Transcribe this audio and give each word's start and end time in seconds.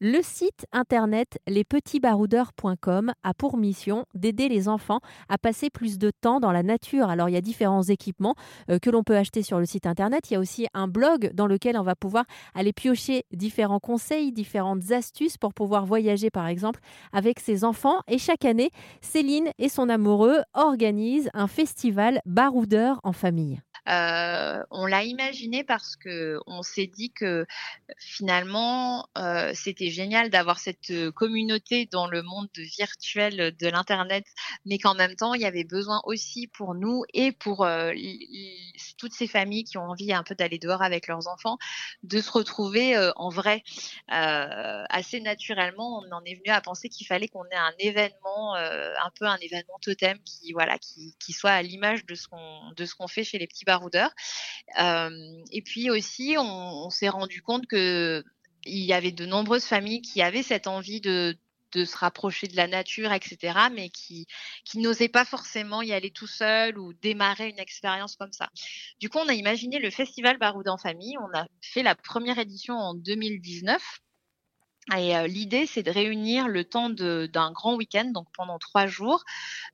Le 0.00 0.20
site 0.22 0.66
internet 0.70 1.38
lespetitsbaroudeurs.com 1.46 3.14
a 3.22 3.32
pour 3.32 3.56
mission 3.56 4.04
d'aider 4.14 4.50
les 4.50 4.68
enfants 4.68 5.00
à 5.30 5.38
passer 5.38 5.70
plus 5.70 5.96
de 5.96 6.10
temps 6.10 6.40
dans 6.40 6.52
la 6.52 6.62
nature. 6.62 7.08
Alors 7.08 7.30
il 7.30 7.32
y 7.32 7.38
a 7.38 7.40
différents 7.40 7.84
équipements 7.84 8.34
euh, 8.70 8.78
que 8.78 8.90
l'on 8.90 9.02
peut 9.02 9.16
acheter 9.16 9.42
sur 9.42 9.58
le 9.58 9.64
site 9.64 9.86
internet. 9.86 10.30
Il 10.30 10.34
y 10.34 10.36
a 10.36 10.40
aussi 10.40 10.66
un 10.74 10.88
blog 10.88 11.30
dans 11.32 11.46
lequel 11.46 11.78
on 11.78 11.82
va 11.82 11.94
pouvoir 11.94 12.26
aller 12.54 12.74
piocher 12.74 13.24
différents 13.32 13.80
conseils, 13.80 14.30
différentes 14.30 14.90
astuces 14.90 15.38
pour 15.38 15.54
pouvoir 15.54 15.86
voyager 15.86 16.28
par 16.28 16.46
exemple 16.46 16.80
avec 17.14 17.40
ses 17.40 17.64
enfants. 17.64 18.00
Et 18.08 18.18
chaque 18.18 18.44
année, 18.44 18.68
Céline 19.00 19.48
et 19.58 19.70
son 19.70 19.88
amoureux 19.88 20.42
organisent 20.52 21.30
un 21.32 21.46
festival 21.46 22.20
baroudeur 22.26 23.00
en 23.04 23.14
famille. 23.14 23.62
Euh, 23.88 24.62
on 24.70 24.86
l'a 24.86 25.04
imaginé 25.04 25.64
parce 25.64 25.96
que 25.96 26.40
on 26.46 26.62
s'est 26.62 26.86
dit 26.86 27.10
que 27.10 27.46
finalement 27.98 29.08
euh, 29.16 29.52
c'était 29.54 29.90
génial 29.90 30.30
d'avoir 30.30 30.58
cette 30.58 30.92
communauté 31.14 31.86
dans 31.86 32.06
le 32.06 32.22
monde 32.22 32.48
virtuel 32.56 33.54
de 33.56 33.68
l'internet, 33.68 34.26
mais 34.66 34.78
qu'en 34.78 34.94
même 34.94 35.16
temps 35.16 35.34
il 35.34 35.40
y 35.40 35.46
avait 35.46 35.64
besoin 35.64 36.00
aussi 36.04 36.46
pour 36.48 36.74
nous 36.74 37.04
et 37.14 37.32
pour 37.32 37.64
euh, 37.64 37.92
toutes 38.98 39.14
ces 39.14 39.26
familles 39.26 39.64
qui 39.64 39.78
ont 39.78 39.88
envie 39.88 40.12
un 40.12 40.22
peu 40.22 40.34
d'aller 40.34 40.58
dehors 40.58 40.82
avec 40.82 41.06
leurs 41.06 41.28
enfants, 41.28 41.56
de 42.02 42.20
se 42.20 42.30
retrouver 42.30 42.96
en 43.16 43.30
vrai. 43.30 43.62
assez 44.08 45.20
naturellement, 45.20 45.98
on 46.00 46.12
en 46.12 46.22
est 46.24 46.34
venu 46.34 46.50
à 46.50 46.60
penser 46.60 46.88
qu'il 46.88 47.06
fallait 47.06 47.28
qu'on 47.28 47.44
ait 47.44 47.56
un 47.56 47.74
événement, 47.78 48.54
un 48.54 49.10
peu 49.18 49.26
un 49.26 49.36
événement 49.38 49.78
totem 49.80 50.18
qui 50.24 50.52
voilà 50.52 50.78
qui, 50.78 51.16
qui 51.18 51.32
soit 51.32 51.50
à 51.50 51.62
l'image 51.62 52.04
de 52.06 52.14
ce 52.14 52.28
qu'on 52.28 52.72
de 52.76 52.86
fait 53.08 53.24
chez 53.24 53.38
les 53.38 53.46
petits 53.46 53.64
baroudeurs. 53.64 54.10
et 54.78 55.62
puis 55.62 55.90
aussi, 55.90 56.36
on, 56.38 56.90
s'est 56.90 57.08
rendu 57.08 57.42
compte 57.42 57.66
que 57.66 58.24
il 58.64 58.84
y 58.84 58.92
avait 58.92 59.12
de 59.12 59.26
nombreuses 59.26 59.64
familles 59.64 60.02
qui 60.02 60.22
avaient 60.22 60.42
cette 60.42 60.66
envie 60.66 61.00
de, 61.00 61.36
se 61.74 61.96
rapprocher 61.96 62.46
de 62.46 62.56
la 62.56 62.66
nature, 62.66 63.12
etc., 63.12 63.58
mais 63.72 63.90
qui, 63.90 64.26
qui 64.64 64.78
n'osaient 64.78 65.08
pas 65.08 65.24
forcément 65.24 65.82
y 65.82 65.92
aller 65.92 66.10
tout 66.10 66.26
seul 66.26 66.78
ou 66.78 66.92
démarrer 66.94 67.48
une 67.48 67.58
expérience 67.58 68.16
comme 68.16 68.32
ça. 68.32 68.48
Du 69.00 69.08
coup, 69.08 69.18
on 69.18 69.28
a 69.28 69.34
imaginé 69.34 69.78
le 69.78 69.90
festival 69.90 70.38
Baroud 70.38 70.68
en 70.68 70.78
famille. 70.78 71.16
On 71.18 71.38
a 71.38 71.46
fait 71.60 71.82
la 71.82 71.94
première 71.94 72.38
édition 72.38 72.74
en 72.74 72.94
2019. 72.94 73.82
Et 74.94 75.16
euh, 75.16 75.26
l'idée, 75.26 75.66
c'est 75.66 75.82
de 75.82 75.90
réunir 75.90 76.46
le 76.46 76.64
temps 76.64 76.90
d'un 76.90 77.50
grand 77.50 77.74
week-end, 77.74 78.04
donc 78.04 78.28
pendant 78.36 78.58
trois 78.58 78.86
jours, 78.86 79.24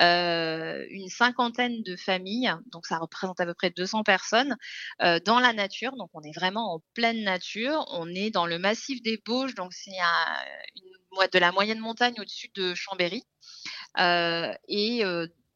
euh, 0.00 0.84
une 0.90 1.08
cinquantaine 1.08 1.82
de 1.84 1.94
familles, 1.94 2.52
donc 2.72 2.86
ça 2.86 2.98
représente 2.98 3.38
à 3.40 3.46
peu 3.46 3.54
près 3.54 3.70
200 3.70 4.02
personnes, 4.02 4.56
euh, 5.02 5.20
dans 5.24 5.38
la 5.38 5.52
nature. 5.52 5.94
Donc 5.96 6.10
on 6.14 6.22
est 6.22 6.34
vraiment 6.34 6.74
en 6.74 6.80
pleine 6.94 7.22
nature. 7.22 7.84
On 7.92 8.08
est 8.08 8.30
dans 8.30 8.46
le 8.46 8.58
massif 8.58 9.00
des 9.02 9.22
Bauges, 9.24 9.54
donc 9.54 9.72
c'est 9.72 9.92
de 11.32 11.38
la 11.38 11.52
moyenne 11.52 11.78
montagne 11.78 12.14
au-dessus 12.18 12.50
de 12.54 12.74
Chambéry. 12.74 13.22
et 13.96 15.04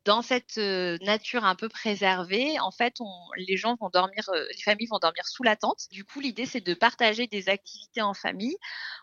dans 0.04 0.22
cette 0.22 0.56
nature 0.56 1.44
un 1.44 1.54
peu 1.54 1.68
préservée, 1.68 2.58
en 2.60 2.70
fait, 2.70 2.94
les 3.36 3.56
gens 3.56 3.76
vont 3.80 3.90
dormir, 3.90 4.22
les 4.34 4.62
familles 4.62 4.86
vont 4.88 4.98
dormir 4.98 5.26
sous 5.26 5.42
la 5.42 5.56
tente. 5.56 5.88
Du 5.90 6.04
coup, 6.04 6.20
l'idée 6.20 6.46
c'est 6.46 6.60
de 6.60 6.74
partager 6.74 7.26
des 7.26 7.48
activités 7.48 8.02
en 8.02 8.14
famille 8.14 8.56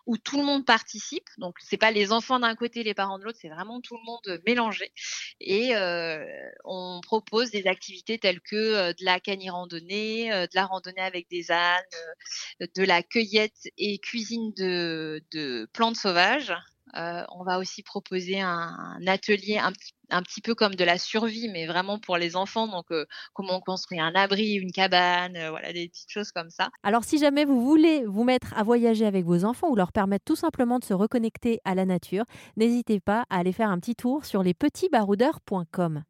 où 0.05 0.17
tout 0.17 0.37
le 0.37 0.43
monde 0.43 0.65
participe. 0.65 1.27
Donc, 1.37 1.55
c'est 1.59 1.77
pas 1.77 1.91
les 1.91 2.11
enfants 2.11 2.39
d'un 2.39 2.55
côté, 2.55 2.83
les 2.83 2.93
parents 2.93 3.19
de 3.19 3.23
l'autre, 3.23 3.37
c'est 3.41 3.49
vraiment 3.49 3.81
tout 3.81 3.95
le 3.95 4.03
monde 4.05 4.41
mélangé. 4.45 4.91
Et 5.39 5.73
on 6.65 6.99
propose 7.01 7.51
des 7.51 7.67
activités 7.67 8.17
telles 8.19 8.41
que 8.41 8.91
de 8.91 9.05
la 9.05 9.19
cani 9.19 9.49
randonnée, 9.49 10.29
de 10.29 10.55
la 10.55 10.65
randonnée 10.65 11.01
avec 11.01 11.29
des 11.29 11.51
ânes, 11.51 11.83
de 12.59 12.83
la 12.83 13.03
cueillette 13.03 13.67
et 13.77 13.99
cuisine 13.99 14.51
de, 14.55 15.23
de 15.31 15.69
plantes 15.73 15.97
sauvages. 15.97 16.53
Euh, 16.97 17.23
on 17.29 17.43
va 17.43 17.59
aussi 17.59 17.83
proposer 17.83 18.41
un, 18.41 18.99
atelier 19.05 19.59
un 19.59 20.21
petit, 20.23 20.41
peu 20.41 20.55
comme 20.55 20.75
de 20.75 20.83
la 20.83 20.97
survie, 20.97 21.47
mais 21.49 21.67
vraiment 21.67 21.99
pour 21.99 22.17
les 22.17 22.35
enfants. 22.35 22.67
Donc, 22.67 22.85
euh, 22.91 23.05
comment 23.33 23.57
on 23.57 23.59
construit 23.59 23.99
un 23.99 24.13
abri, 24.15 24.53
une 24.53 24.71
cabane, 24.71 25.35
euh, 25.35 25.49
voilà, 25.51 25.73
des 25.73 25.89
petites 25.89 26.09
choses 26.09 26.31
comme 26.31 26.49
ça. 26.49 26.69
Alors, 26.83 27.03
si 27.03 27.17
jamais 27.19 27.45
vous 27.45 27.61
voulez 27.61 28.03
vous 28.05 28.23
mettre 28.23 28.57
à 28.57 28.63
voyager 28.63 29.05
avec 29.05 29.25
vos 29.25 29.45
enfants 29.45 29.69
ou 29.69 29.75
leur 29.75 29.91
permettre 29.91 30.25
tout 30.25 30.35
simplement 30.35 30.79
de 30.79 30.85
se 30.85 30.93
reconnecter 30.93 31.59
à 31.65 31.75
la 31.75 31.85
nature, 31.85 32.23
n'hésitez 32.55 32.99
pas 32.99 33.25
à 33.29 33.39
aller 33.39 33.53
faire 33.53 33.69
un 33.69 33.79
petit 33.79 33.95
tour 33.95 34.25
sur 34.25 34.41
lespetitsbaroudeurs.com. 34.41 36.03